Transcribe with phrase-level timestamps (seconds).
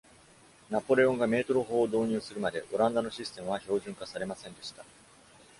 [0.71, 4.83] ナポレオンがメートル法を導入するまで、オランダのシステムは標準化されませんでした。